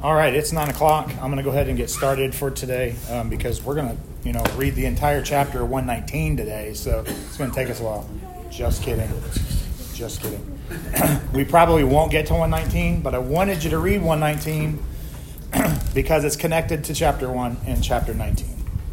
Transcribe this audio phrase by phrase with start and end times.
[0.00, 1.10] All right, it's nine o'clock.
[1.14, 3.96] I'm going to go ahead and get started for today um, because we're going to,
[4.22, 6.72] you know, read the entire chapter 119 today.
[6.74, 8.08] So it's going to take us a while.
[8.48, 9.10] Just kidding.
[9.94, 10.60] Just kidding.
[11.32, 14.80] we probably won't get to 119, but I wanted you to read 119
[15.94, 18.46] because it's connected to chapter 1 and chapter 19.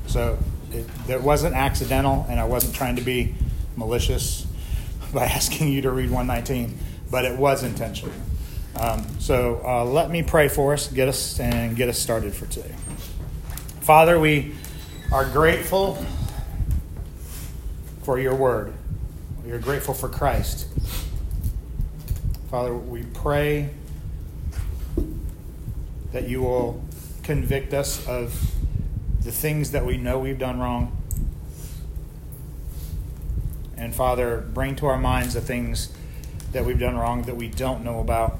[0.08, 0.40] So
[0.72, 3.36] it, it wasn't accidental, and I wasn't trying to be
[3.76, 4.48] malicious
[5.14, 6.80] by asking you to read 119,
[7.12, 8.16] but it was intentional.
[8.78, 12.46] Um, so uh, let me pray for us, get us, and get us started for
[12.48, 12.76] today.
[13.80, 14.54] Father, we
[15.14, 16.04] are grateful
[18.04, 18.74] for your word.
[19.46, 20.68] We are grateful for Christ.
[22.52, 23.70] Father, we pray
[26.12, 26.84] that you will
[27.24, 28.52] convict us of
[29.22, 31.02] the things that we know we've done wrong.
[33.78, 35.94] And Father, bring to our minds the things
[36.52, 38.38] that we've done wrong that we don't know about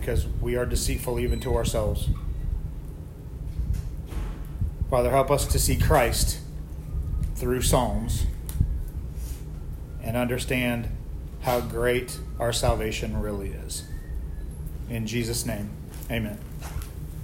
[0.00, 2.08] because we are deceitful even to ourselves.
[4.88, 6.40] Father, help us to see Christ
[7.36, 8.26] through Psalms
[10.02, 10.88] and understand
[11.42, 13.84] how great our salvation really is.
[14.88, 15.70] In Jesus' name,
[16.10, 16.38] amen.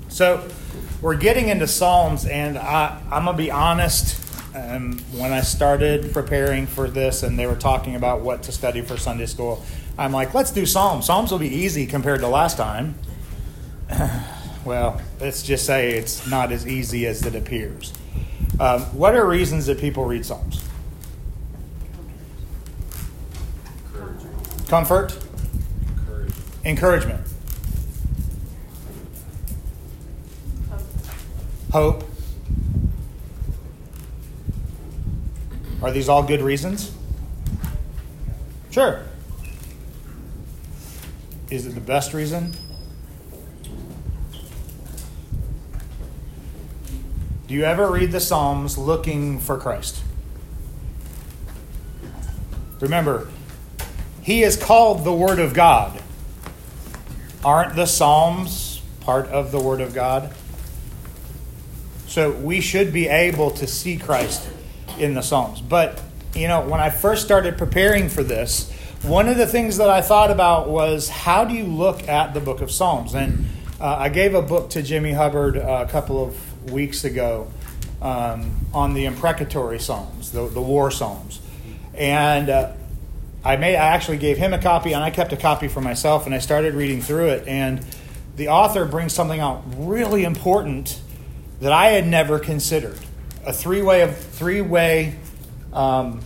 [0.08, 0.48] So,
[1.02, 4.22] we're getting into Psalms, and I, am going to be honest.
[4.54, 8.80] Um, when I started preparing for this and they were talking about what to study
[8.80, 9.62] for Sunday school,
[9.98, 11.06] I'm like, let's do Psalms.
[11.06, 12.96] Psalms will be easy compared to last time.
[14.64, 17.92] well, let's just say it's not as easy as it appears.
[18.60, 20.62] Um, what are reasons that people read Psalms?
[24.68, 25.16] Comfort,
[26.64, 27.24] encouragement,
[31.70, 32.04] hope.
[35.82, 36.90] Are these all good reasons?
[38.72, 39.04] Sure.
[41.48, 42.54] Is it the best reason?
[47.46, 50.02] Do you ever read the Psalms looking for Christ?
[52.80, 53.28] Remember,
[54.22, 56.02] He is called the Word of God.
[57.44, 60.34] Aren't the Psalms part of the Word of God?
[62.08, 64.48] So we should be able to see Christ
[64.98, 65.60] in the Psalms.
[65.60, 66.02] But,
[66.34, 70.00] you know, when I first started preparing for this, one of the things that I
[70.00, 73.14] thought about was how do you look at the book of Psalms?
[73.14, 73.46] And
[73.80, 77.50] uh, I gave a book to Jimmy Hubbard a couple of weeks ago
[78.00, 81.40] um, on the imprecatory Psalms, the, the war Psalms.
[81.94, 82.72] And uh,
[83.44, 86.26] I, made, I actually gave him a copy, and I kept a copy for myself,
[86.26, 87.46] and I started reading through it.
[87.46, 87.84] And
[88.36, 91.00] the author brings something out really important
[91.60, 92.98] that I had never considered
[93.46, 95.16] a three way of three way
[95.72, 96.20] um,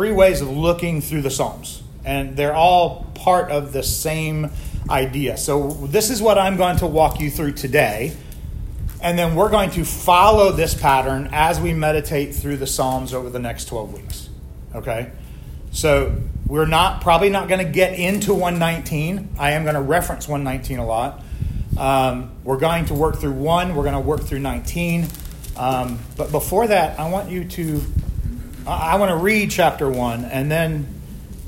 [0.00, 4.50] three ways of looking through the Psalms, and they're all part of the same
[4.88, 5.36] idea.
[5.36, 8.16] So, this is what I'm going to walk you through today.
[9.02, 13.28] And then we're going to follow this pattern as we meditate through the Psalms over
[13.28, 14.30] the next 12 weeks.
[14.74, 15.12] Okay?
[15.70, 16.16] So,
[16.46, 19.34] we're not probably not going to get into 119.
[19.38, 21.22] I am going to reference 119 a lot.
[21.76, 25.08] Um, we're going to work through 1, we're going to work through 19.
[25.58, 27.82] Um, but before that, I want you to
[28.70, 30.86] I want to read chapter 1 and then,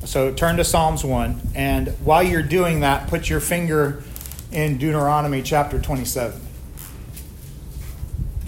[0.05, 1.53] so turn to Psalms 1.
[1.55, 4.03] And while you're doing that, put your finger
[4.51, 6.41] in Deuteronomy chapter 27.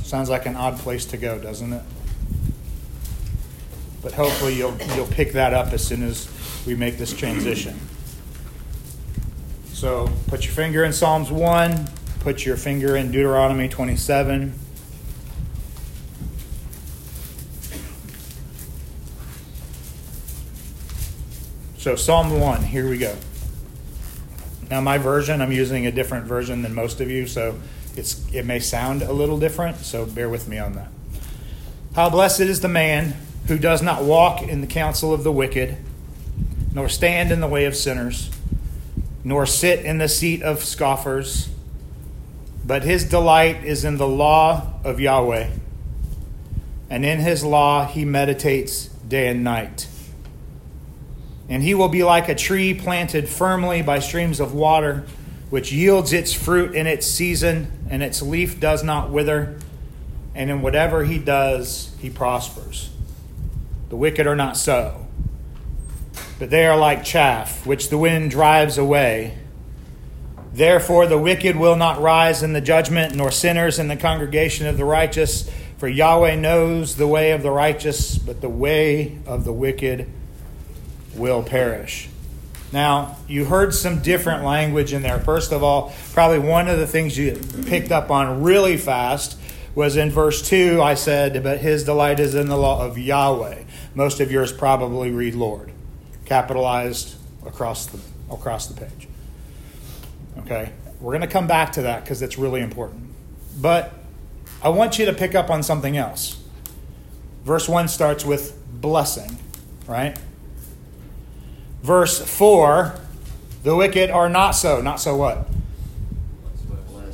[0.03, 1.83] Sounds like an odd place to go, doesn't it?
[4.03, 6.29] But hopefully you'll, you'll pick that up as soon as
[6.67, 7.79] we make this transition.
[9.73, 11.89] So put your finger in Psalms 1,
[12.21, 14.53] put your finger in Deuteronomy 27.
[21.85, 23.15] So, Psalm 1, here we go.
[24.71, 27.61] Now, my version, I'm using a different version than most of you, so
[27.95, 30.89] it's, it may sound a little different, so bear with me on that.
[31.95, 33.15] How blessed is the man
[33.49, 35.77] who does not walk in the counsel of the wicked,
[36.73, 38.31] nor stand in the way of sinners,
[39.23, 41.51] nor sit in the seat of scoffers,
[42.65, 45.51] but his delight is in the law of Yahweh,
[46.89, 49.87] and in his law he meditates day and night.
[51.49, 55.05] And he will be like a tree planted firmly by streams of water,
[55.51, 59.59] which yields its fruit in its season, and its leaf does not wither.
[60.35, 62.91] And in whatever he does, he prospers.
[63.91, 65.07] The wicked are not so,
[66.39, 69.39] but they are like chaff, which the wind drives away.
[70.53, 74.77] Therefore, the wicked will not rise in the judgment, nor sinners in the congregation of
[74.77, 75.51] the righteous.
[75.79, 80.11] For Yahweh knows the way of the righteous, but the way of the wicked
[81.17, 82.09] will perish.
[82.73, 85.21] Now, you heard some different language in there.
[85.21, 89.39] First of all, probably one of the things you picked up on really fast
[89.75, 93.63] was in verse 2, I said, But his delight is in the law of Yahweh.
[93.95, 95.71] Most of yours probably read Lord,
[96.25, 99.09] capitalized across the, across the page.
[100.39, 100.73] Okay?
[101.01, 103.11] We're going to come back to that because it's really important.
[103.61, 103.93] But
[104.63, 106.43] I want you to pick up on something else.
[107.45, 109.39] Verse 1 starts with blessing,
[109.87, 110.19] right?
[111.85, 112.99] Verse 4
[113.63, 114.81] the wicked are not so.
[114.81, 115.47] Not so what?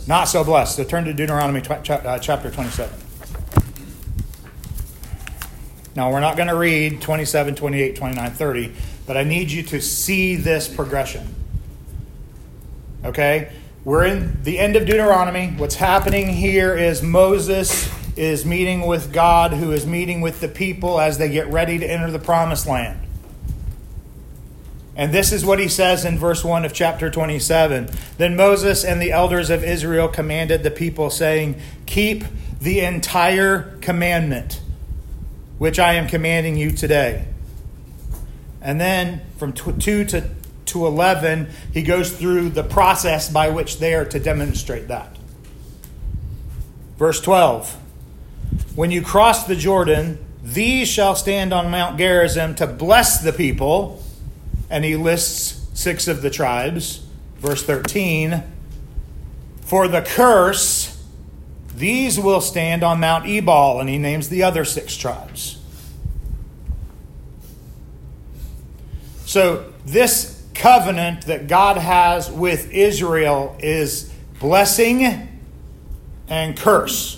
[0.06, 0.76] Not so blessed.
[0.76, 2.92] So turn to Deuteronomy tw- uh, chapter 27.
[5.94, 8.72] Now, we're not going to read 27, 28, 29, 30,
[9.06, 11.34] but I need you to see this progression.
[13.04, 13.52] Okay?
[13.84, 15.48] We're in the end of Deuteronomy.
[15.56, 21.00] What's happening here is Moses is meeting with God, who is meeting with the people
[21.00, 23.00] as they get ready to enter the promised land.
[25.00, 27.88] And this is what he says in verse 1 of chapter 27.
[28.18, 32.24] Then Moses and the elders of Israel commanded the people, saying, Keep
[32.60, 34.60] the entire commandment
[35.56, 37.24] which I am commanding you today.
[38.60, 40.28] And then from 2 to,
[40.66, 45.16] to 11, he goes through the process by which they are to demonstrate that.
[46.98, 47.74] Verse 12
[48.74, 54.02] When you cross the Jordan, these shall stand on Mount Gerizim to bless the people
[54.70, 57.04] and he lists six of the tribes.
[57.38, 58.42] Verse 13
[59.62, 61.04] For the curse,
[61.74, 65.58] these will stand on Mount Ebal, and he names the other six tribes.
[69.26, 75.40] So, this covenant that God has with Israel is blessing
[76.28, 77.16] and curse.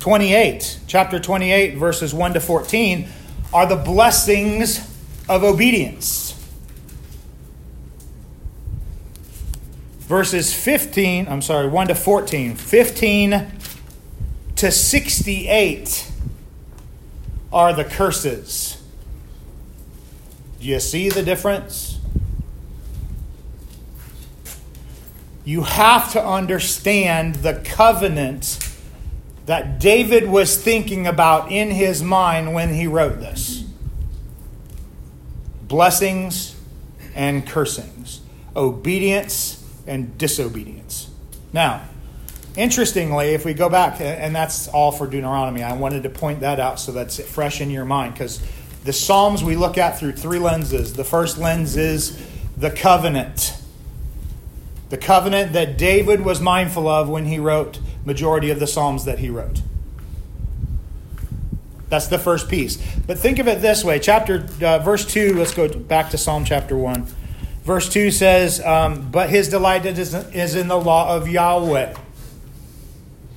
[0.00, 3.08] 28, chapter 28, verses 1 to 14
[3.52, 4.78] are the blessings
[5.28, 6.34] of obedience.
[10.00, 13.46] Verses 15, I'm sorry, 1 to 14, 15
[14.56, 16.12] to 68
[17.52, 18.82] are the curses.
[20.60, 21.98] Do you see the difference?
[25.44, 28.69] You have to understand the covenant
[29.46, 33.64] that David was thinking about in his mind when he wrote this
[35.62, 36.56] blessings
[37.14, 38.20] and cursings,
[38.56, 41.08] obedience and disobedience.
[41.52, 41.82] Now,
[42.56, 46.58] interestingly, if we go back, and that's all for Deuteronomy, I wanted to point that
[46.58, 48.40] out so that's fresh in your mind because
[48.84, 50.94] the Psalms we look at through three lenses.
[50.94, 52.20] The first lens is
[52.56, 53.56] the covenant.
[54.88, 59.18] The covenant that David was mindful of when he wrote majority of the Psalms that
[59.18, 59.62] he wrote.
[61.88, 62.76] That's the first piece.
[63.06, 66.44] But think of it this way chapter, uh, verse 2, let's go back to Psalm
[66.44, 67.06] chapter 1.
[67.64, 71.94] Verse 2 says, um, But his delight is in the law of Yahweh.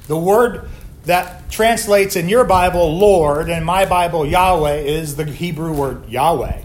[0.08, 0.70] The word
[1.06, 6.62] that translates in your Bible Lord and my Bible Yahweh is the Hebrew word Yahweh.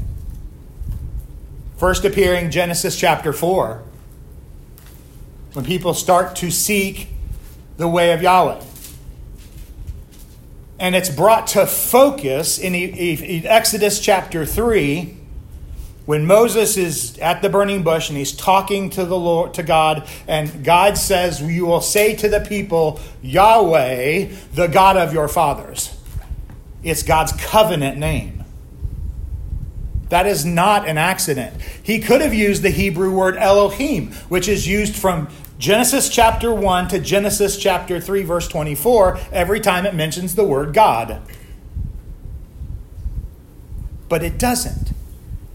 [1.77, 3.83] First appearing Genesis chapter 4.
[5.55, 7.09] When people start to seek
[7.79, 8.61] the way of Yahweh.
[10.79, 12.75] And it's brought to focus in
[13.47, 15.17] Exodus chapter 3
[16.07, 20.09] when Moses is at the burning bush and he's talking to the Lord to God
[20.27, 25.97] and God says you will say to the people Yahweh the God of your fathers.
[26.83, 28.45] It's God's covenant name.
[30.09, 31.61] That is not an accident.
[31.83, 36.89] He could have used the Hebrew word Elohim, which is used from Genesis chapter 1
[36.89, 41.21] to Genesis chapter 3, verse 24, every time it mentions the word God.
[44.09, 44.93] But it doesn't.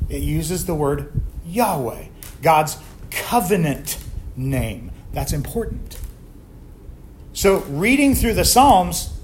[0.09, 2.07] It uses the word Yahweh,
[2.41, 2.77] God's
[3.11, 3.97] covenant
[4.35, 4.91] name.
[5.13, 5.97] That's important.
[7.31, 9.17] So, reading through the Psalms,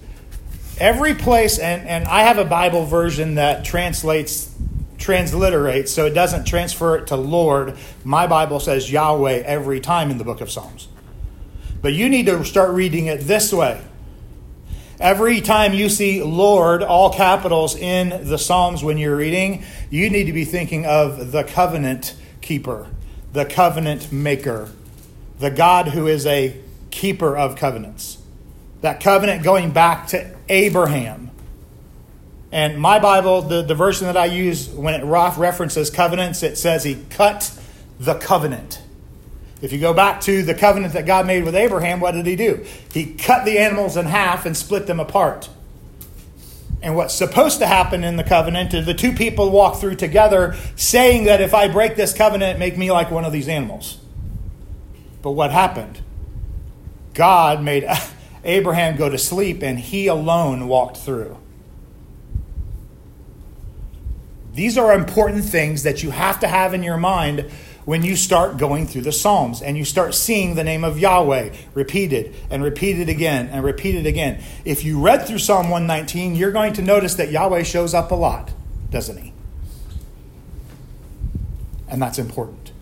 [0.79, 4.55] every place, and, and I have a Bible version that translates
[4.99, 7.77] transliterates, so it doesn't transfer it to Lord.
[8.03, 10.87] My Bible says Yahweh every time in the book of Psalms.
[11.81, 13.81] But you need to start reading it this way.
[14.99, 20.25] Every time you see Lord, all capitals in the Psalms when you're reading, you need
[20.25, 22.87] to be thinking of the covenant keeper,
[23.31, 24.69] the covenant maker,
[25.39, 26.59] the God who is a
[26.91, 28.17] keeper of covenants.
[28.81, 31.28] That covenant going back to Abraham
[32.51, 36.83] and my Bible, the, the version that I use when it references covenants, it says
[36.83, 37.51] he cut
[37.99, 38.81] the covenant.
[39.61, 42.35] If you go back to the covenant that God made with Abraham, what did he
[42.35, 42.65] do?
[42.93, 45.49] He cut the animals in half and split them apart.
[46.81, 50.55] And what's supposed to happen in the covenant is the two people walk through together,
[50.77, 53.97] saying that if I break this covenant, make me like one of these animals.
[55.21, 55.99] But what happened?
[57.13, 57.85] God made
[58.45, 61.37] Abraham go to sleep, and he alone walked through.
[64.59, 67.49] These are important things that you have to have in your mind
[67.85, 71.55] when you start going through the Psalms and you start seeing the name of Yahweh
[71.73, 74.43] repeated and repeated again and repeated again.
[74.65, 78.15] If you read through Psalm 119, you're going to notice that Yahweh shows up a
[78.15, 78.51] lot,
[78.91, 79.31] doesn't he?
[81.87, 82.73] And that's important.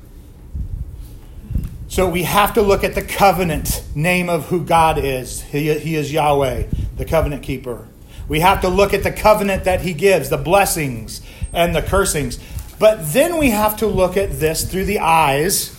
[1.89, 5.43] So we have to look at the covenant name of who God is.
[5.43, 7.87] He, he is Yahweh, the covenant keeper.
[8.27, 11.21] We have to look at the covenant that he gives, the blessings
[11.57, 12.39] and the cursings.
[12.79, 15.75] But then we have to look at this through the eyes,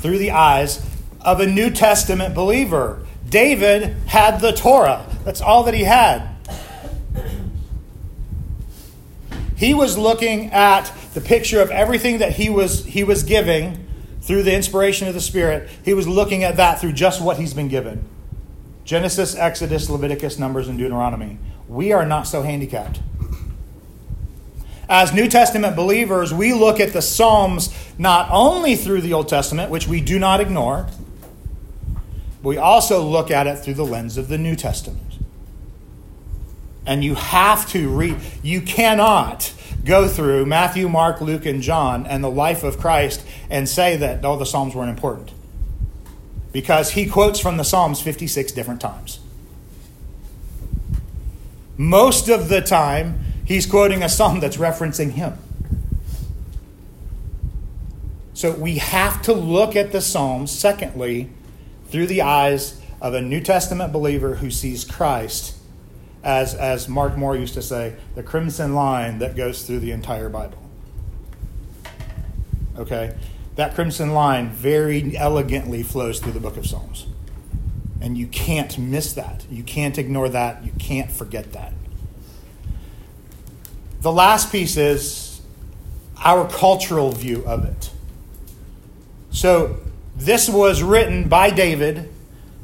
[0.00, 0.86] through the eyes
[1.22, 3.04] of a New Testament believer.
[3.28, 5.06] David had the Torah.
[5.24, 6.28] That's all that he had.
[9.56, 13.86] He was looking at the picture of everything that he was he was giving
[14.20, 15.70] through the inspiration of the Spirit.
[15.84, 18.04] He was looking at that through just what he's been given.
[18.84, 21.38] Genesis, Exodus, Leviticus, Numbers, and Deuteronomy.
[21.68, 23.00] We are not so handicapped.
[24.92, 29.70] As New Testament believers, we look at the Psalms not only through the Old Testament,
[29.70, 30.86] which we do not ignore,
[32.42, 35.14] but we also look at it through the lens of the New Testament.
[36.84, 42.22] And you have to read, you cannot go through Matthew, Mark, Luke, and John and
[42.22, 45.32] the life of Christ and say that, oh, the Psalms weren't important
[46.52, 49.20] because he quotes from the Psalms 56 different times.
[51.78, 55.38] Most of the time, he's quoting a psalm that's referencing him.
[58.34, 61.30] So we have to look at the Psalms, secondly,
[61.88, 65.56] through the eyes of a New Testament believer who sees Christ
[66.24, 70.28] as, as Mark Moore used to say, the crimson line that goes through the entire
[70.28, 70.58] Bible.
[72.76, 73.14] Okay?
[73.56, 77.06] that crimson line very elegantly flows through the book of Psalms.
[78.00, 79.44] And you can't miss that.
[79.50, 80.64] You can't ignore that.
[80.64, 81.72] You can't forget that.
[84.02, 85.40] The last piece is
[86.18, 87.90] our cultural view of it.
[89.30, 89.78] So,
[90.16, 92.10] this was written by David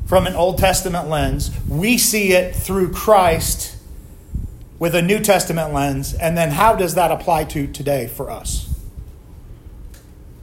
[0.07, 1.51] from an Old Testament lens.
[1.69, 3.77] We see it through Christ
[4.81, 6.13] with a New Testament lens.
[6.13, 8.69] And then, how does that apply to today for us?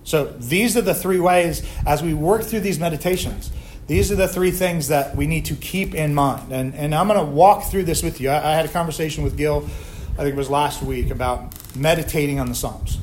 [0.05, 3.51] So these are the three ways as we work through these meditations.
[3.87, 6.53] These are the three things that we need to keep in mind.
[6.53, 8.29] And, and I'm going to walk through this with you.
[8.29, 9.67] I, I had a conversation with Gil,
[10.17, 12.99] I think it was last week, about meditating on the Psalms.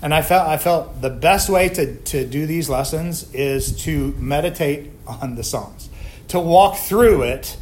[0.00, 4.14] And I felt, I felt the best way to, to do these lessons is to
[4.18, 5.88] meditate on the Psalms,
[6.28, 7.56] to walk through it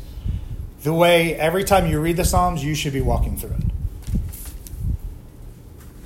[0.82, 3.66] the way every time you read the Psalms, you should be walking through it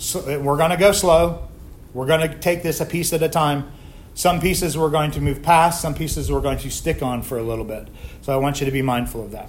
[0.00, 1.46] so eh, we're going to go slow.
[1.94, 3.70] We're going to take this a piece at a time.
[4.14, 7.38] Some pieces we're going to move past, some pieces we're going to stick on for
[7.38, 7.88] a little bit.
[8.22, 9.48] So I want you to be mindful of that.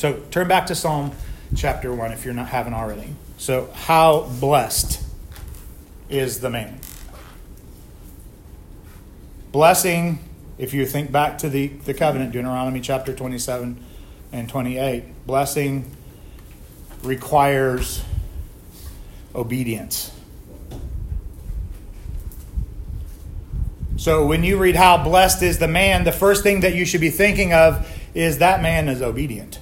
[0.00, 1.12] So turn back to Psalm
[1.54, 3.14] chapter 1 if you're not haven't already.
[3.36, 4.98] So how blessed
[6.08, 6.80] is the man?
[9.52, 10.18] Blessing,
[10.56, 13.78] if you think back to the, the covenant, Deuteronomy chapter 27
[14.32, 15.94] and 28, blessing
[17.02, 18.02] requires
[19.34, 20.18] obedience.
[23.98, 27.02] So when you read how blessed is the man, the first thing that you should
[27.02, 29.58] be thinking of is that man is obedient.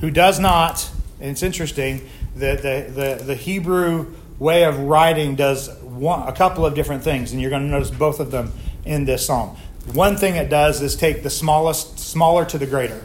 [0.00, 0.90] Who does not,
[1.20, 6.64] and it's interesting, the, the, the, the Hebrew way of writing does one, a couple
[6.64, 8.52] of different things, and you're going to notice both of them
[8.84, 9.56] in this psalm.
[9.92, 13.00] One thing it does is take the smallest, smaller to the greater.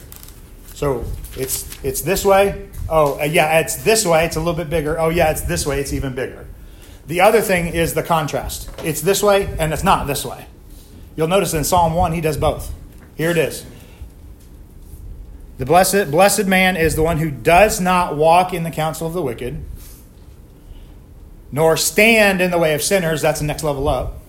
[0.73, 1.05] So
[1.37, 4.99] it's it's this way, Oh, uh, yeah, it's this way, it's a little bit bigger.
[4.99, 6.45] Oh, yeah, it's this way, it's even bigger.
[7.07, 8.69] The other thing is the contrast.
[8.83, 10.45] It's this way and it's not this way.
[11.15, 12.73] You'll notice in Psalm 1, he does both.
[13.15, 13.65] Here it is.
[15.57, 19.13] The blessed, blessed man is the one who does not walk in the counsel of
[19.13, 19.63] the wicked,
[21.51, 23.21] nor stand in the way of sinners.
[23.21, 24.19] That's the next level up.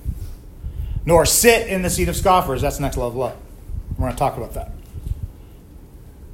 [1.06, 2.60] Nor sit in the seat of scoffers.
[2.60, 3.38] That's the next level up.
[3.92, 4.72] We're going to talk about that.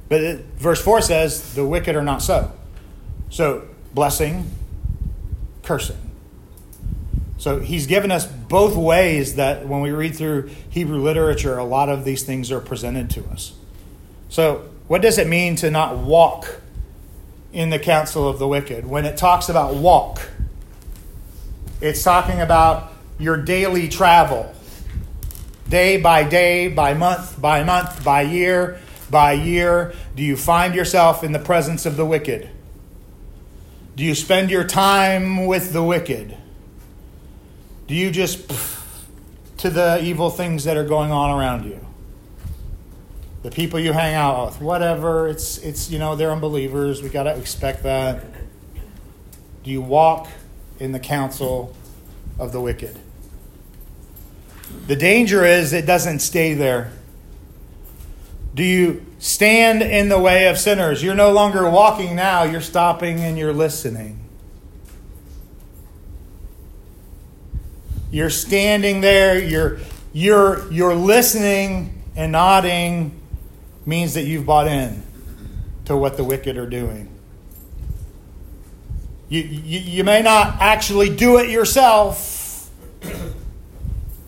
[0.09, 2.51] But it, verse 4 says, the wicked are not so.
[3.29, 4.51] So, blessing,
[5.63, 5.97] cursing.
[7.37, 11.87] So, he's given us both ways that when we read through Hebrew literature, a lot
[11.87, 13.53] of these things are presented to us.
[14.27, 16.59] So, what does it mean to not walk
[17.53, 18.85] in the counsel of the wicked?
[18.85, 20.19] When it talks about walk,
[21.79, 24.53] it's talking about your daily travel.
[25.69, 31.23] Day by day, by month by month, by year by year, do you find yourself
[31.23, 32.49] in the presence of the wicked?
[33.95, 36.35] Do you spend your time with the wicked?
[37.87, 39.05] Do you just pff,
[39.59, 41.79] to the evil things that are going on around you?
[43.43, 47.01] The people you hang out with, whatever, it's it's you know, they're unbelievers.
[47.01, 48.23] We got to expect that.
[49.63, 50.27] Do you walk
[50.79, 51.75] in the counsel
[52.37, 52.97] of the wicked?
[54.87, 56.91] The danger is it doesn't stay there.
[58.53, 61.01] Do you stand in the way of sinners?
[61.01, 64.19] You're no longer walking now, you're stopping and you're listening.
[68.11, 69.79] You're standing there, you're
[70.13, 73.20] you're you're listening and nodding
[73.85, 75.03] means that you've bought in
[75.85, 77.07] to what the wicked are doing.
[79.29, 82.69] You, you, you may not actually do it yourself,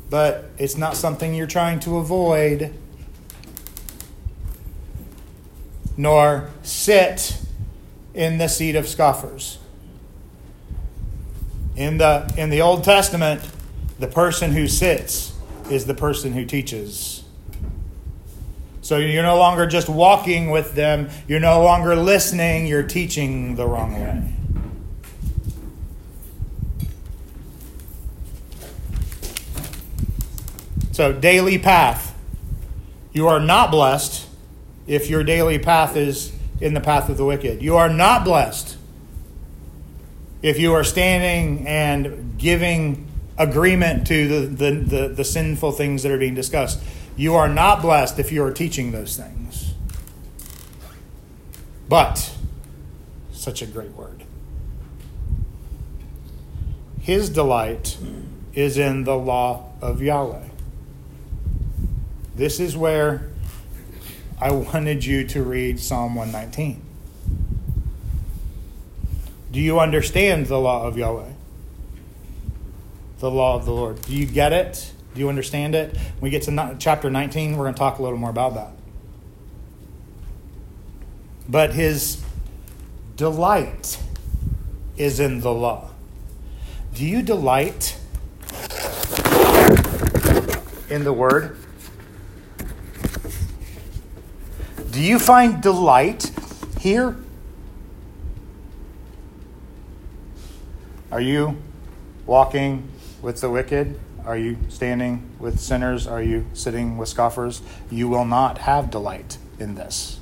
[0.10, 2.74] but it's not something you're trying to avoid.
[5.98, 7.38] Nor sit
[8.14, 9.60] in the seat of scoffers.
[11.76, 13.48] In the, in the Old Testament,
[14.00, 15.34] the person who sits
[15.70, 17.13] is the person who teaches.
[18.94, 23.66] So you're no longer just walking with them, you're no longer listening, you're teaching the
[23.66, 24.32] wrong way.
[30.92, 32.16] So, daily path.
[33.14, 34.30] You are not blessed
[34.86, 36.32] if your daily path is
[36.62, 37.64] in the path of the wicked.
[37.64, 38.78] You are not blessed
[40.44, 43.08] if you are standing and giving
[43.40, 46.80] agreement to the, the, the, the, sinful things that are being discussed.
[47.16, 49.74] You are not blessed if you are teaching those things.
[51.88, 52.34] But,
[53.32, 54.24] such a great word.
[57.00, 57.98] His delight
[58.54, 60.48] is in the law of Yahweh.
[62.36, 63.30] This is where
[64.42, 66.82] I wanted you to read Psalm 119.
[69.52, 71.30] Do you understand the law of Yahweh?
[73.20, 74.02] The law of the Lord.
[74.02, 74.93] Do you get it?
[75.14, 75.96] Do you understand it?
[75.96, 78.72] When we get to chapter 19, we're going to talk a little more about that.
[81.48, 82.24] But his
[83.16, 84.00] delight
[84.98, 85.92] is in the law.
[86.94, 87.98] Do you delight
[90.90, 91.58] in the word?
[94.92, 96.32] Do you find delight
[96.80, 97.18] here?
[101.12, 101.58] Are you
[102.26, 102.88] walking
[103.22, 104.00] with the wicked?
[104.26, 106.08] Are you standing with sinners?
[106.08, 107.62] Are you sitting with scoffers?
[107.92, 110.20] You will not have delight in this.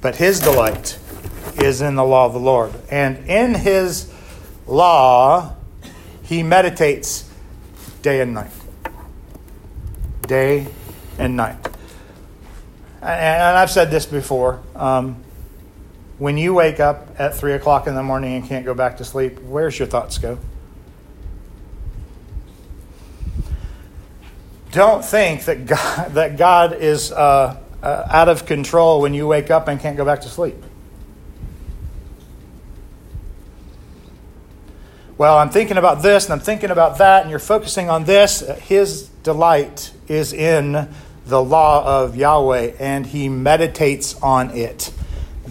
[0.00, 0.98] But his delight
[1.56, 2.72] is in the law of the Lord.
[2.90, 4.12] And in his
[4.66, 5.54] law,
[6.22, 7.28] he meditates
[8.02, 8.50] day and night.
[10.22, 10.66] Day
[11.18, 11.68] and night.
[13.00, 14.60] And I've said this before.
[14.74, 15.24] Um,
[16.18, 19.04] when you wake up at 3 o'clock in the morning and can't go back to
[19.04, 20.38] sleep, where's your thoughts go?
[24.72, 29.50] Don't think that God, that God is uh, uh, out of control when you wake
[29.50, 30.56] up and can't go back to sleep.
[35.16, 38.40] Well, I'm thinking about this and I'm thinking about that, and you're focusing on this.
[38.60, 40.88] His delight is in
[41.26, 44.92] the law of Yahweh and he meditates on it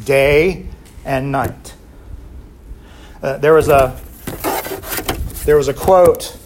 [0.06, 0.66] day
[1.06, 1.76] and night.
[3.22, 4.00] Uh, there was a
[5.46, 6.38] there was a quote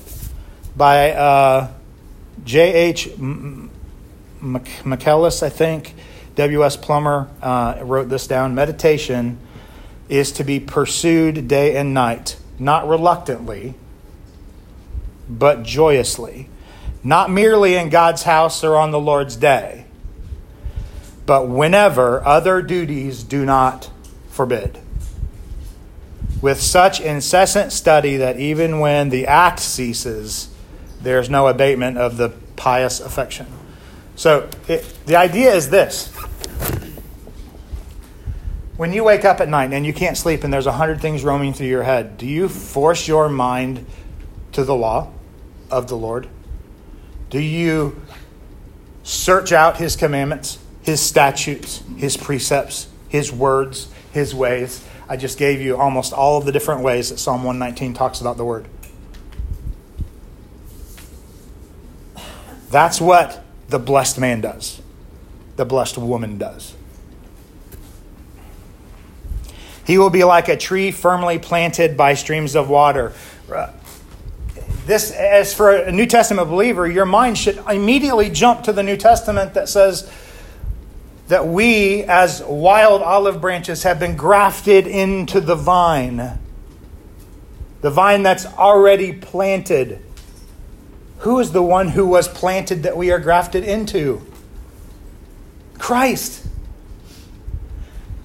[0.75, 1.71] by uh,
[2.43, 3.07] J.H.
[4.41, 5.93] McKellis, I think.
[6.35, 6.77] W.S.
[6.77, 8.55] Plumer uh, wrote this down.
[8.55, 9.37] Meditation
[10.09, 13.75] is to be pursued day and night, not reluctantly,
[15.29, 16.49] but joyously
[17.03, 19.85] not merely in God's house or on the Lord's day,
[21.25, 23.89] but whenever other duties do not
[24.29, 24.77] forbid.
[26.41, 30.50] With such incessant study that even when the act ceases,
[31.03, 33.47] there's no abatement of the pious affection.
[34.15, 36.15] So it, the idea is this.
[38.77, 41.23] When you wake up at night and you can't sleep and there's a hundred things
[41.23, 43.85] roaming through your head, do you force your mind
[44.53, 45.11] to the law
[45.69, 46.27] of the Lord?
[47.29, 48.01] Do you
[49.03, 54.85] search out his commandments, his statutes, his precepts, his words, his ways?
[55.07, 58.37] I just gave you almost all of the different ways that Psalm 119 talks about
[58.37, 58.67] the word.
[62.71, 64.81] That's what the blessed man does,
[65.57, 66.73] the blessed woman does.
[69.85, 73.13] He will be like a tree firmly planted by streams of water
[73.53, 73.71] uh,
[74.85, 78.97] this, as for a New Testament believer, your mind should immediately jump to the New
[78.97, 80.11] Testament that says
[81.27, 86.39] that we, as wild olive branches, have been grafted into the vine.
[87.81, 90.03] The vine that's already planted.
[91.21, 94.25] Who is the one who was planted that we are grafted into?
[95.77, 96.47] Christ.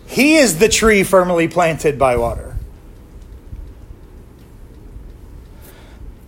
[0.06, 2.56] He is the tree firmly planted by water,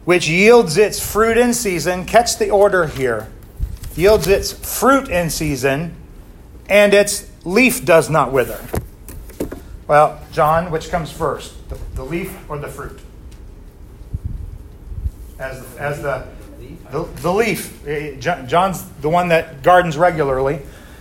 [0.05, 2.05] which yields its fruit in season.
[2.05, 3.29] Catch the order here
[3.99, 5.93] yields its fruit in season,
[6.69, 8.65] and its leaf does not wither.
[9.89, 13.01] Well, John, which comes first, the, the leaf or the fruit?
[15.41, 16.29] As, as the,
[16.91, 17.87] the, the leaf.
[17.87, 20.61] Eh, John's the one that gardens regularly,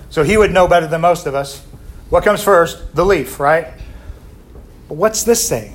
[0.10, 1.64] so he would know better than most of us.
[2.10, 2.96] What comes first?
[2.96, 3.68] The leaf, right?
[4.88, 5.74] But what's this saying?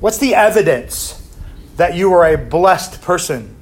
[0.00, 1.18] What's the evidence
[1.76, 3.54] that you are a blessed person?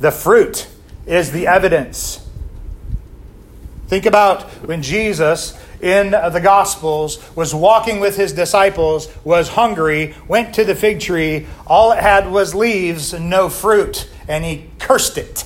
[0.00, 0.68] The fruit
[1.06, 2.26] is the evidence.
[3.88, 10.54] Think about when Jesus in the Gospels was walking with his disciples, was hungry, went
[10.54, 11.46] to the fig tree.
[11.66, 15.44] All it had was leaves and no fruit, and he cursed it.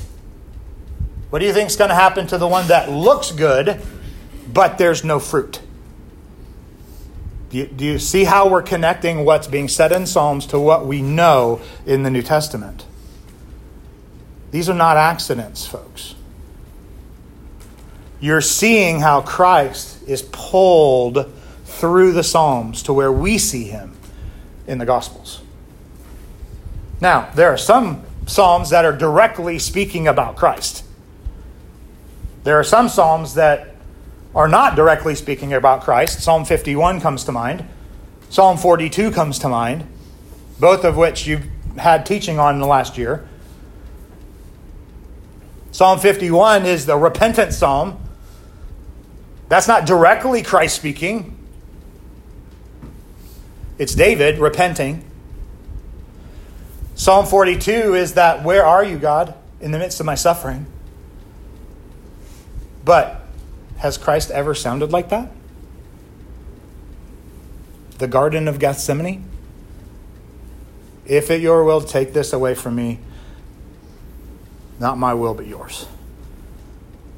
[1.31, 3.81] What do you think is going to happen to the one that looks good,
[4.53, 5.61] but there's no fruit?
[7.51, 10.87] Do you, do you see how we're connecting what's being said in Psalms to what
[10.87, 12.87] we know in the New Testament?
[14.51, 16.14] These are not accidents, folks.
[18.22, 21.30] You're seeing how Christ is pulled
[21.64, 23.96] through the Psalms to where we see him
[24.68, 25.42] in the Gospels.
[27.00, 30.85] Now, there are some Psalms that are directly speaking about Christ.
[32.44, 33.74] There are some Psalms that
[34.37, 36.20] are not directly speaking about Christ.
[36.20, 37.68] Psalm 51 comes to mind,
[38.30, 39.85] Psalm 42 comes to mind,
[40.61, 43.28] both of which you've had teaching on in the last year.
[45.72, 47.98] Psalm 51 is the repentant psalm.
[49.53, 51.37] That's not directly Christ speaking,
[53.77, 55.05] it's David repenting.
[56.95, 60.65] Psalm 42 is that, Where are you, God, in the midst of my suffering?
[62.83, 63.27] But
[63.77, 65.31] has Christ ever sounded like that?
[67.99, 69.29] The Garden of Gethsemane?
[71.05, 73.01] If it your will, take this away from me.
[74.81, 75.87] Not my will, but yours.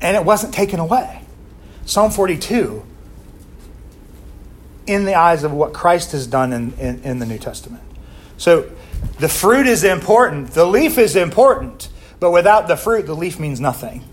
[0.01, 1.24] And it wasn't taken away.
[1.87, 2.85] Psalm 42,
[4.87, 7.83] in the eyes of what Christ has done in, in, in the New Testament.
[8.37, 8.71] So
[9.19, 11.89] the fruit is important, the leaf is important,
[12.21, 14.05] but without the fruit, the leaf means nothing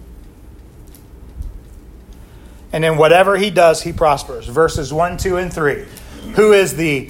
[2.73, 4.47] and in whatever he does, he prospers.
[4.47, 5.85] Verses 1, 2, and 3.
[6.35, 7.09] Who is the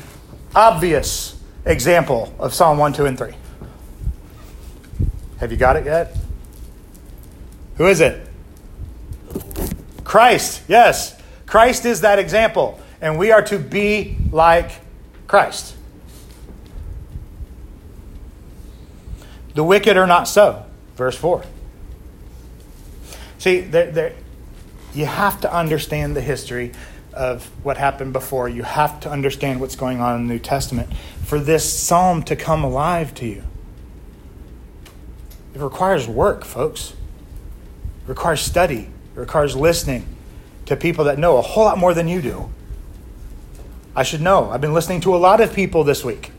[0.55, 3.33] obvious example of Psalm 1, 2, and 3?
[5.39, 6.15] Have you got it yet?
[7.77, 8.27] Who is it?
[10.11, 11.17] Christ, yes.
[11.45, 14.69] Christ is that example, and we are to be like
[15.25, 15.73] Christ.
[19.53, 20.65] The wicked are not so.
[20.97, 21.45] Verse 4.
[23.37, 24.13] See, there, there,
[24.93, 26.73] you have to understand the history
[27.13, 28.49] of what happened before.
[28.49, 30.93] You have to understand what's going on in the New Testament
[31.23, 33.43] for this psalm to come alive to you.
[35.55, 36.91] It requires work, folks.
[38.03, 38.89] It requires study.
[39.15, 40.05] It requires listening
[40.65, 42.49] to people that know a whole lot more than you do.
[43.95, 44.51] I should know.
[44.51, 46.31] I've been listening to a lot of people this week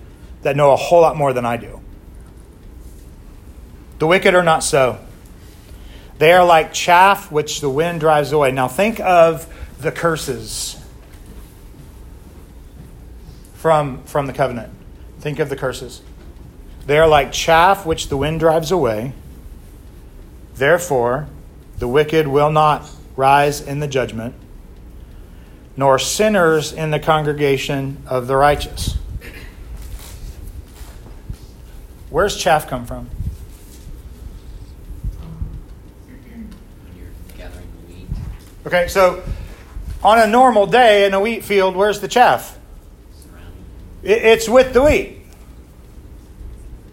[0.42, 1.80] that know a whole lot more than I do.
[3.98, 4.98] The wicked are not so.
[6.18, 8.52] They are like chaff which the wind drives away.
[8.52, 10.80] Now think of the curses
[13.54, 14.72] from, from the covenant.
[15.20, 16.02] Think of the curses.
[16.86, 19.12] They are like chaff which the wind drives away.
[20.54, 21.28] Therefore,
[21.82, 24.36] the wicked will not rise in the judgment,
[25.76, 28.96] nor sinners in the congregation of the righteous.
[32.08, 33.10] Where's chaff come from?
[38.64, 39.24] Okay, so
[40.04, 42.56] on a normal day in a wheat field, where's the chaff?
[44.04, 45.18] It's with the wheat.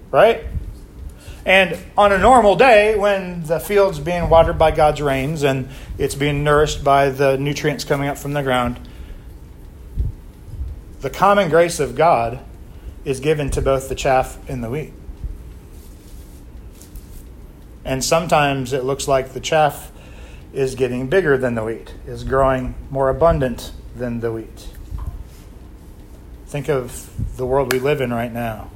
[0.10, 0.49] Right?
[1.46, 6.16] And on a normal day, when the field's being watered by God's rains and it's
[6.16, 8.80] being nourished by the nutrients coming up from the ground,
[11.02, 12.40] the common grace of God
[13.06, 14.94] is given to both the chaff and the wheat.
[17.86, 19.92] And sometimes it looks like the chaff
[20.52, 24.68] is getting bigger than the wheat, is growing more abundant than the wheat.
[26.48, 28.70] Think of the world we live in right now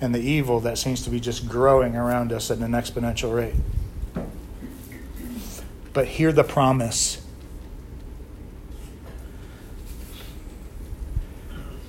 [0.00, 3.54] and the evil that seems to be just growing around us at an exponential rate.
[5.92, 7.24] But hear the promise.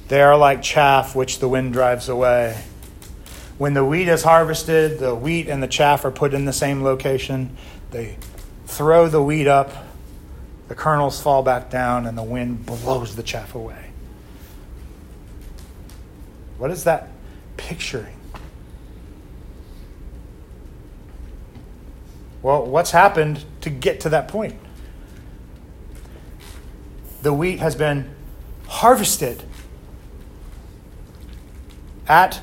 [0.08, 2.64] They are like chaff which the wind drives away.
[3.60, 6.84] When the wheat is harvested, the wheat and the chaff are put in the same
[6.84, 7.56] location.
[7.92, 8.18] They
[8.66, 9.72] throw the wheat up,
[10.68, 13.92] the kernels fall back down, and the wind blows the chaff away.
[16.58, 17.10] What is that
[17.60, 18.16] picturing?
[22.42, 24.56] Well, what's happened to get to that point?
[27.22, 28.10] The wheat has been
[28.68, 29.44] harvested.
[32.08, 32.42] At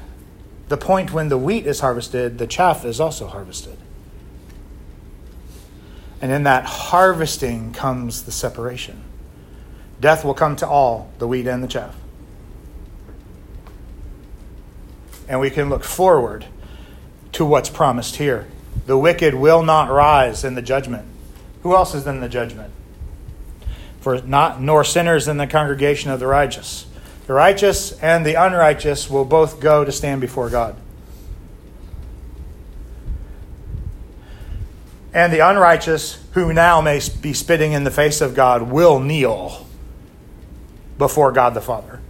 [0.68, 3.78] the point when the wheat is harvested, the chaff is also harvested.
[6.20, 9.02] And in that harvesting comes the separation.
[10.00, 11.96] Death will come to all, the wheat and the chaff.
[15.28, 16.46] And we can look forward
[17.32, 18.46] to what's promised here.
[18.86, 21.06] The wicked will not rise in the judgment.
[21.62, 22.72] Who else is in the judgment?
[24.00, 26.86] For not nor sinners in the congregation of the righteous.
[27.26, 30.76] The righteous and the unrighteous will both go to stand before God.
[35.12, 39.66] And the unrighteous, who now may be spitting in the face of God, will kneel
[40.98, 42.00] before God the Father.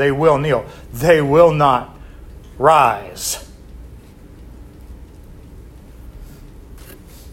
[0.00, 0.64] They will kneel.
[0.94, 1.94] They will not
[2.56, 3.46] rise.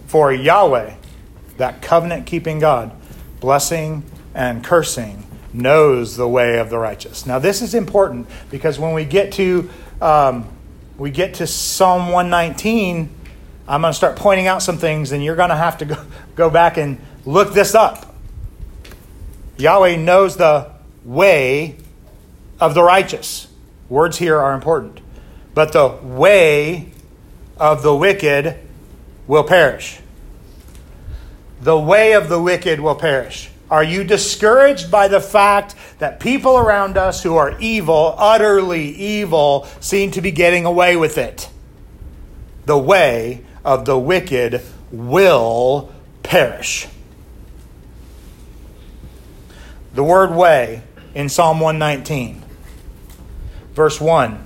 [0.08, 0.96] For Yahweh,
[1.56, 2.92] that covenant keeping God,
[3.40, 4.04] blessing
[4.36, 7.26] and cursing, knows the way of the righteous.
[7.26, 9.70] Now, this is important because when we get to
[10.02, 10.50] um,
[10.98, 13.10] we get to Psalm 119,
[13.70, 16.06] I'm going to start pointing out some things, and you're going to have to go,
[16.36, 18.14] go back and look this up.
[19.56, 20.70] Yahweh knows the
[21.06, 21.78] way
[22.60, 23.48] of the righteous.
[23.90, 25.02] Words here are important.
[25.54, 26.92] But the way
[27.58, 28.58] of the wicked
[29.28, 30.00] will perish.
[31.62, 33.50] The way of the wicked will perish.
[33.70, 39.68] Are you discouraged by the fact that people around us who are evil, utterly evil,
[39.80, 41.50] seem to be getting away with it?
[42.66, 45.92] The way of the wicked will
[46.24, 46.88] perish.
[49.94, 50.84] The word way
[51.16, 52.44] in Psalm 119,
[53.78, 54.44] verse 1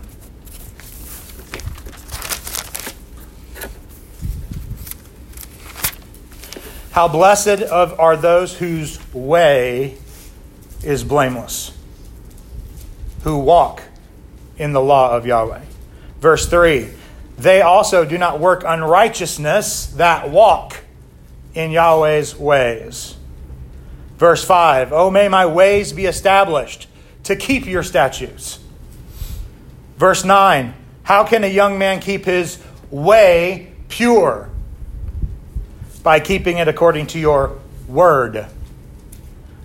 [6.92, 9.98] How blessed of are those whose way
[10.84, 11.72] is blameless,
[13.24, 13.84] who walk
[14.58, 15.62] in the law of Yahweh.
[16.20, 16.90] Verse 3
[17.38, 20.84] They also do not work unrighteousness that walk
[21.54, 23.16] in Yahweh's ways.
[24.18, 26.90] Verse 5 Oh, may my ways be established
[27.24, 28.61] to keep your statutes.
[30.02, 32.58] Verse 9 How can a young man keep his
[32.90, 34.50] way pure?
[36.02, 38.48] by keeping it according to your word.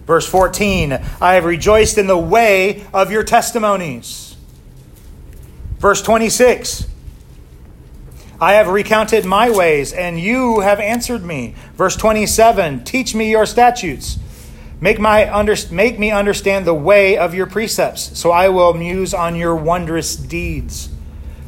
[0.07, 4.37] Verse 14 I have rejoiced in the way of your testimonies.
[5.79, 6.87] Verse 26
[8.39, 11.55] I have recounted my ways, and you have answered me.
[11.77, 14.19] Verse 27 Teach me your statutes.
[14.81, 19.15] Make, my under, make me understand the way of your precepts, so I will muse
[19.15, 20.91] on your wondrous deeds.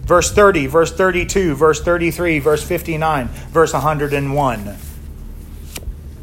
[0.02, 4.76] Verse 30, verse 32, verse 33, verse 59, verse 101.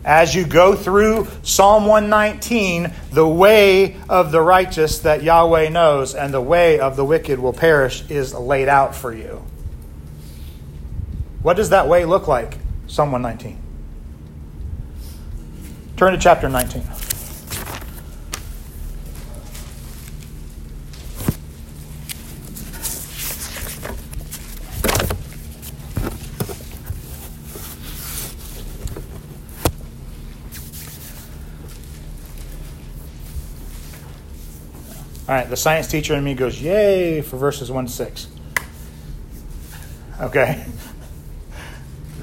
[0.04, 6.34] As you go through Psalm 119, the way of the righteous that Yahweh knows and
[6.34, 9.44] the way of the wicked will perish is laid out for you.
[11.44, 12.58] What does that way look like?
[12.88, 13.65] Psalm 119.
[15.98, 16.84] Turn to chapter 19.
[35.28, 38.28] All right, the science teacher in me goes, Yay, for verses 1 to 6.
[40.22, 40.66] Okay.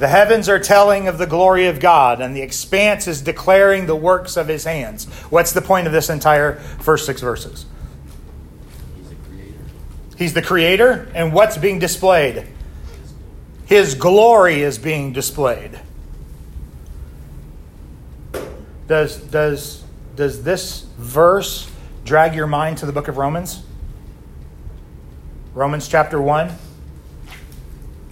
[0.02, 3.94] The heavens are telling of the glory of God, and the expanse is declaring the
[3.94, 5.04] works of his hands.
[5.30, 7.66] What's the point of this entire first six verses?
[8.96, 9.58] He's the creator.
[10.16, 12.48] He's the creator, and what's being displayed?
[13.66, 15.78] His glory is being displayed.
[18.88, 19.84] Does, does,
[20.16, 21.70] does this verse
[22.04, 23.62] drag your mind to the book of Romans?
[25.54, 26.50] Romans chapter 1.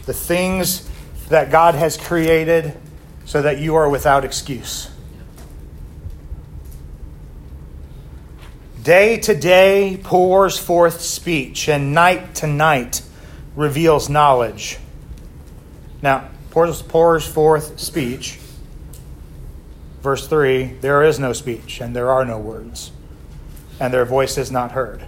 [0.07, 0.89] The things
[1.31, 2.77] that God has created
[3.25, 4.91] so that you are without excuse.
[8.83, 13.03] Day to day pours forth speech, and night to night
[13.55, 14.79] reveals knowledge.
[16.03, 18.39] Now, pours, pours forth speech.
[20.03, 22.91] Verse 3 There is no speech, and there are no words,
[23.79, 25.05] and their voice is not heard.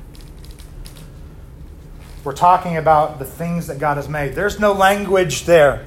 [2.22, 4.34] We're talking about the things that God has made.
[4.34, 5.86] There's no language there,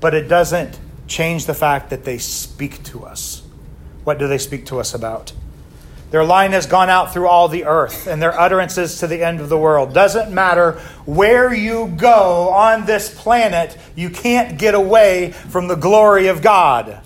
[0.00, 3.42] but it doesn't change the fact that they speak to us.
[4.04, 5.32] What do they speak to us about?
[6.10, 9.40] Their line has gone out through all the earth, and their utterances to the end
[9.40, 9.92] of the world.
[9.92, 10.72] Doesn't matter
[11.04, 17.02] where you go on this planet, you can't get away from the glory of God.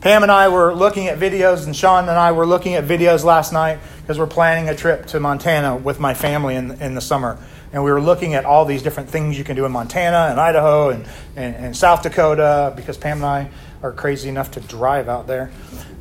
[0.00, 3.24] Pam and I were looking at videos, and Sean and I were looking at videos
[3.24, 7.00] last night because we're planning a trip to Montana with my family in, in the
[7.00, 7.36] summer.
[7.72, 10.40] And we were looking at all these different things you can do in Montana and
[10.40, 11.04] Idaho and,
[11.36, 13.50] and, and South Dakota because Pam and I
[13.82, 15.50] are crazy enough to drive out there.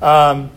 [0.01, 0.51] Um,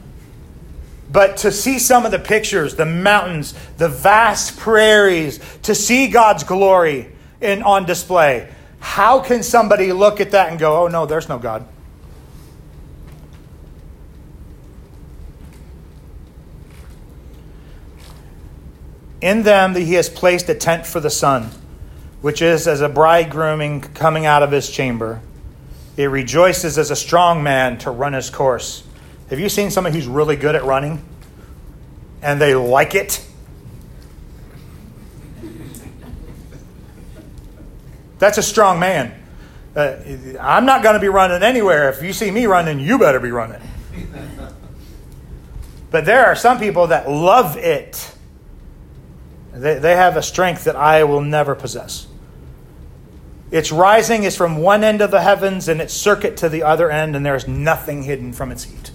[1.10, 6.44] but to see some of the pictures, the mountains, the vast prairies, to see God's
[6.44, 11.28] glory in, on display, how can somebody look at that and go, oh no, there's
[11.28, 11.66] no God?
[19.20, 21.50] In them that he has placed a tent for the sun,
[22.22, 25.20] which is as a bridegrooming coming out of his chamber.
[25.96, 28.85] It rejoices as a strong man to run his course.
[29.28, 31.02] Have you seen somebody who's really good at running
[32.22, 33.26] and they like it?
[38.18, 39.14] That's a strong man.
[39.74, 39.96] Uh,
[40.40, 41.90] I'm not going to be running anywhere.
[41.90, 43.61] If you see me running, you better be running.
[45.90, 48.14] But there are some people that love it.
[49.52, 52.06] They, they have a strength that I will never possess.
[53.50, 56.90] Its rising is from one end of the heavens and its circuit to the other
[56.90, 58.92] end, and there is nothing hidden from its heat.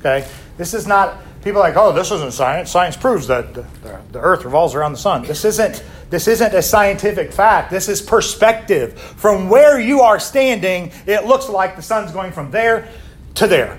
[0.00, 0.26] Okay?
[0.56, 2.70] This is not, people like, oh, this isn't science.
[2.70, 5.22] Science proves that the, the, the earth revolves around the sun.
[5.22, 7.70] This isn't, this isn't a scientific fact.
[7.70, 8.98] This is perspective.
[8.98, 12.88] From where you are standing, it looks like the sun's going from there
[13.34, 13.78] to there.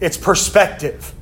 [0.00, 1.12] It's perspective.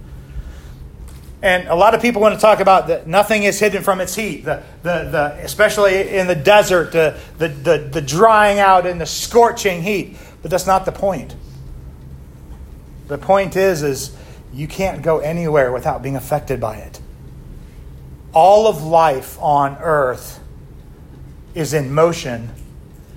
[1.41, 4.15] And a lot of people want to talk about that nothing is hidden from its
[4.17, 9.01] heat, the, the, the, especially in the desert, the, the, the, the drying out and
[9.01, 10.17] the scorching heat.
[10.43, 11.37] But that's not the point.
[13.07, 14.17] The point is, is
[14.53, 17.01] you can't go anywhere without being affected by it.
[18.33, 20.41] All of life on earth
[21.55, 22.51] is in motion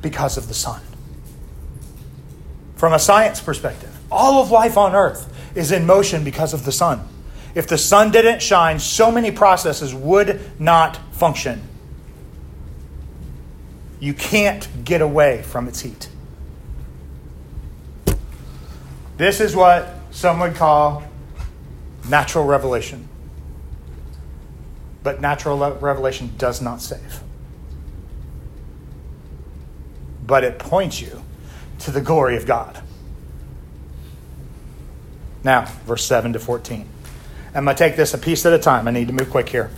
[0.02, 0.82] because of the sun.
[2.76, 6.72] From a science perspective, all of life on earth is in motion because of the
[6.72, 7.08] sun.
[7.54, 11.62] If the sun didn't shine, so many processes would not function.
[14.00, 16.10] You can't get away from its heat.
[19.18, 21.04] This is what some would call
[22.10, 23.08] natural revelation.
[25.04, 27.22] But natural revelation does not save.
[30.26, 31.24] But it points you
[31.80, 32.82] to the glory of God.
[35.44, 36.88] Now, verse 7 to 14.
[37.54, 38.88] I'm going to take this a piece at a time.
[38.88, 39.72] I need to move quick here.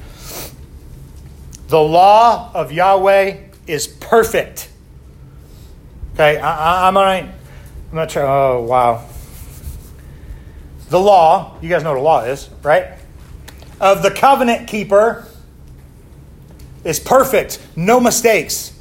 [1.68, 4.70] The law of Yahweh is perfect.
[6.14, 7.34] Okay, I, am going to,
[7.92, 8.22] I'm to try.
[8.24, 9.08] Oh, wow.
[10.90, 12.90] The law, you guys know what a law is, right?
[13.82, 15.28] Of the covenant keeper
[16.84, 17.60] is perfect.
[17.76, 18.78] No mistakes.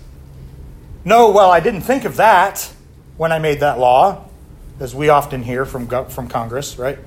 [1.07, 2.71] No, well, I didn't think of that
[3.17, 4.29] when I made that law,
[4.79, 6.99] as we often hear from, from Congress, right?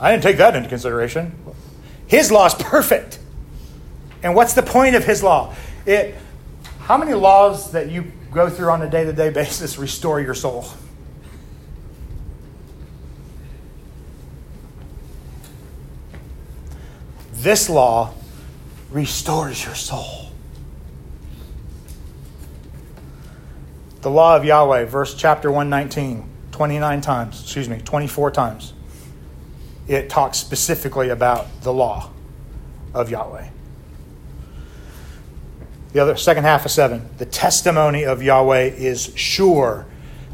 [0.00, 1.34] I didn't take that into consideration.
[2.06, 3.18] His law is perfect.
[4.22, 5.54] And what's the point of his law?
[5.86, 6.14] It,
[6.80, 10.34] how many laws that you go through on a day to day basis restore your
[10.34, 10.66] soul?
[17.32, 18.12] This law
[18.90, 20.30] restores your soul.
[24.02, 28.72] The law of Yahweh, verse chapter 119, 29 times, excuse me, 24 times
[29.88, 32.10] it talks specifically about the law
[32.92, 33.48] of Yahweh.
[35.92, 39.86] The other second half of seven, the testimony of Yahweh is sure,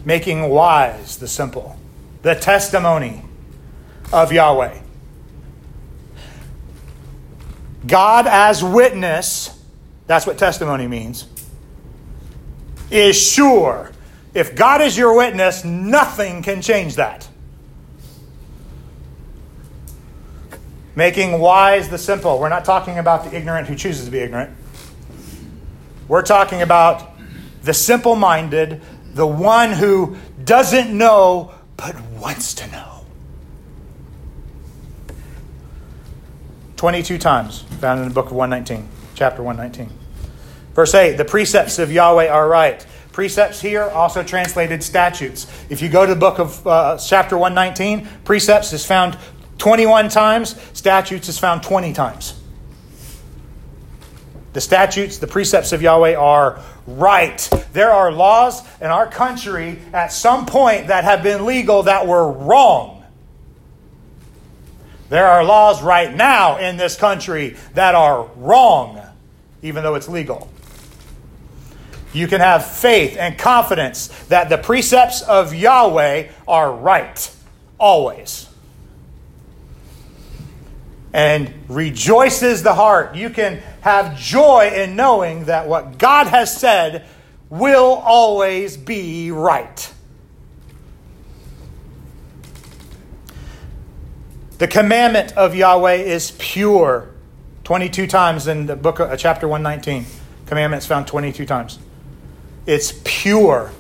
[0.04, 1.78] making wise the simple.
[2.22, 3.22] The testimony
[4.12, 4.80] of Yahweh.
[7.86, 9.60] God as witness,
[10.06, 11.26] that's what testimony means,
[12.90, 13.92] is sure.
[14.34, 17.28] If God is your witness, nothing can change that.
[20.94, 22.38] making wise the simple.
[22.38, 24.56] We're not talking about the ignorant who chooses to be ignorant.
[26.08, 27.10] We're talking about
[27.62, 28.82] the simple minded,
[29.14, 32.92] the one who doesn't know but wants to know.
[36.76, 39.96] 22 times found in the book of 119, chapter 119.
[40.74, 42.84] Verse 8 The precepts of Yahweh are right.
[43.12, 45.46] Precepts here, also translated statutes.
[45.68, 49.16] If you go to the book of uh, chapter 119, precepts is found
[49.58, 52.38] 21 times, statutes is found 20 times.
[54.52, 57.48] The statutes, the precepts of Yahweh are right.
[57.72, 62.30] There are laws in our country at some point that have been legal that were
[62.30, 63.04] wrong.
[65.08, 69.00] There are laws right now in this country that are wrong,
[69.62, 70.50] even though it's legal.
[72.12, 77.34] You can have faith and confidence that the precepts of Yahweh are right,
[77.78, 78.48] always.
[81.12, 83.14] And rejoices the heart.
[83.14, 87.06] You can have joy in knowing that what God has said
[87.50, 89.92] will always be right.
[94.58, 97.08] The commandment of Yahweh is pure.
[97.64, 100.06] 22 times in the book of uh, chapter 119.
[100.46, 101.78] Commandments found 22 times.
[102.66, 103.72] It's pure.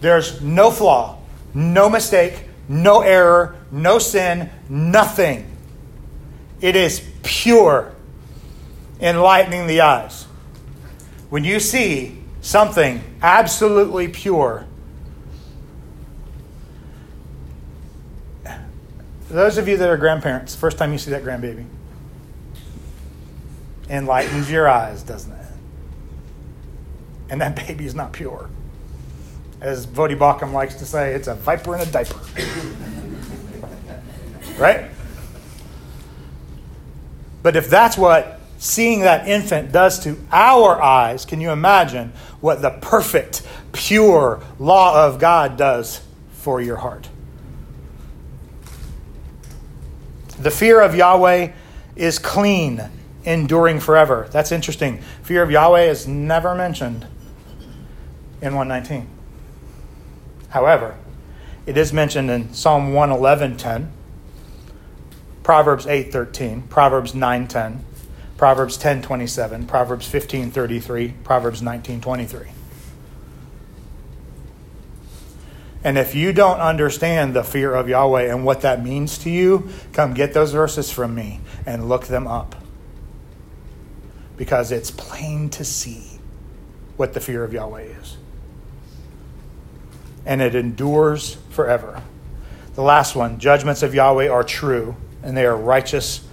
[0.00, 1.18] There's no flaw,
[1.54, 5.55] no mistake, no error, no sin, nothing.
[6.60, 7.92] It is pure,
[9.00, 10.24] enlightening the eyes.
[11.28, 14.66] When you see something absolutely pure,
[19.28, 21.66] those of you that are grandparents, first time you see that grandbaby,
[23.90, 25.46] enlightens your eyes, doesn't it?
[27.28, 28.50] and that baby is not pure.
[29.60, 32.20] As Voddie Baucham likes to say, it's a viper in a diaper.
[34.58, 34.90] right?
[37.46, 42.60] But if that's what seeing that infant does to our eyes, can you imagine what
[42.60, 46.00] the perfect, pure law of God does
[46.32, 47.08] for your heart?
[50.40, 51.52] The fear of Yahweh
[51.94, 52.82] is clean,
[53.24, 54.26] enduring forever.
[54.32, 55.00] That's interesting.
[55.22, 57.06] Fear of Yahweh is never mentioned
[58.42, 59.08] in 119.
[60.48, 60.96] However,
[61.64, 63.92] it is mentioned in Psalm 111:10,
[65.46, 67.84] Proverbs 8:13, Proverbs 9:10,
[68.36, 72.48] Proverbs 10:27, Proverbs 15:33, Proverbs 19:23.
[75.84, 79.68] And if you don't understand the fear of Yahweh and what that means to you,
[79.92, 82.56] come get those verses from me and look them up.
[84.36, 86.18] Because it's plain to see
[86.96, 88.16] what the fear of Yahweh is
[90.26, 92.02] and it endures forever.
[92.74, 94.96] The last one judgments of Yahweh are true,
[95.26, 96.24] and they are righteous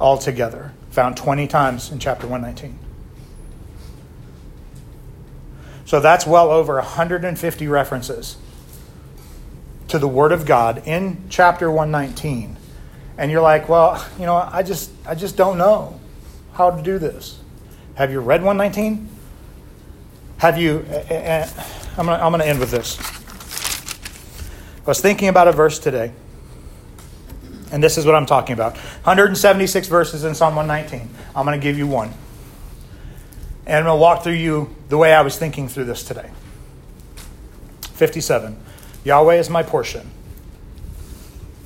[0.00, 0.72] altogether.
[0.92, 2.78] Found 20 times in chapter 119.
[5.84, 8.38] So that's well over 150 references
[9.88, 12.56] to the Word of God in chapter 119.
[13.18, 16.00] And you're like, well, you know, I just, I just don't know
[16.54, 17.38] how to do this.
[17.96, 19.08] Have you read 119?
[20.38, 20.86] Have you?
[20.90, 21.50] Uh, to
[21.98, 22.98] I'm going to end with this.
[24.80, 26.12] I was thinking about a verse today,
[27.72, 31.08] and this is what I'm talking about 176 verses in Psalm 119.
[31.34, 32.12] I'm going to give you one.
[33.66, 36.30] And I'm going to walk through you the way I was thinking through this today.
[37.94, 38.58] 57.
[39.04, 40.10] Yahweh is my portion.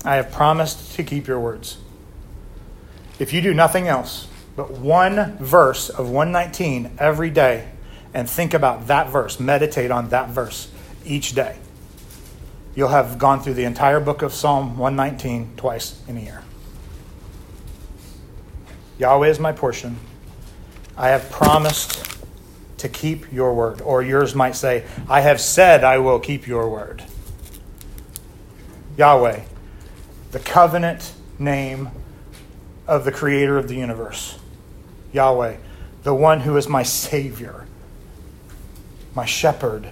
[0.05, 1.79] I have promised to keep your words.
[3.19, 7.69] If you do nothing else but one verse of 119 every day
[8.15, 10.71] and think about that verse, meditate on that verse
[11.05, 11.57] each day,
[12.77, 16.45] you'll have gone through the entire book of Psalm 119 twice in a year.
[18.99, 19.97] Yahweh is my portion.
[20.97, 22.19] I have promised
[22.79, 23.81] to keep your word.
[23.81, 27.03] Or yours might say, I have said I will keep your word.
[28.97, 29.41] Yahweh,
[30.33, 31.91] the covenant name
[32.87, 34.39] of the creator of the universe.
[35.13, 35.57] Yahweh,
[36.03, 37.67] the one who is my Savior,
[39.15, 39.91] my shepherd,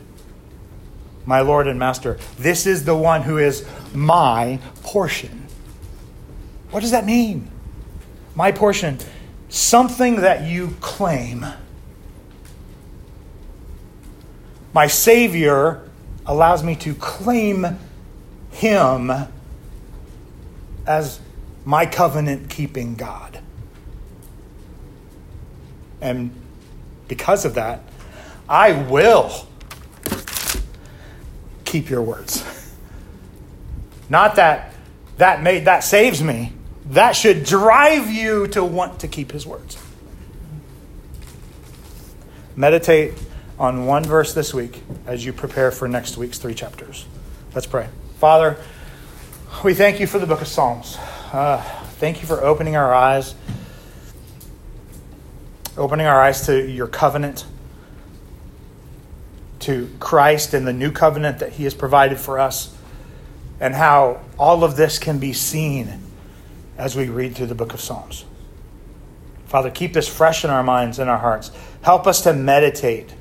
[1.27, 2.19] my Lord and Master.
[2.39, 5.47] This is the one who is my portion.
[6.71, 7.51] What does that mean?
[8.35, 8.99] My portion.
[9.49, 11.47] Something that you claim.
[14.73, 15.89] My Savior
[16.27, 17.79] allows me to claim
[18.51, 19.13] Him
[20.87, 21.21] as
[21.65, 23.39] my covenant keeping God.
[26.01, 26.35] And
[27.09, 27.83] because of that,
[28.49, 29.47] I will
[31.75, 32.45] keep your words.
[34.09, 34.73] Not that
[35.17, 36.53] that made that saves me.
[36.91, 39.77] That should drive you to want to keep his words.
[42.55, 43.15] Meditate
[43.59, 47.07] on one verse this week as you prepare for next week's three chapters.
[47.55, 47.89] Let's pray.
[48.21, 48.57] Father,
[49.65, 50.97] we thank you for the book of Psalms.
[51.33, 51.61] Uh,
[51.99, 53.35] thank you for opening our eyes
[55.77, 57.45] opening our eyes to your covenant,
[59.65, 62.77] to Christ and the new covenant that He has provided for us,
[63.61, 66.01] and how all of this can be seen
[66.77, 68.25] as we read through the book of Psalms.
[69.47, 71.51] Father, keep this fresh in our minds and our hearts.
[71.83, 73.15] Help us to meditate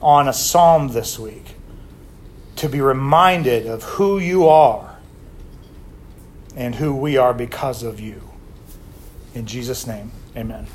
[0.00, 1.56] on a psalm this week,
[2.56, 4.96] to be reminded of who you are
[6.56, 8.22] and who we are because of you.
[9.34, 10.66] In Jesus' name, amen.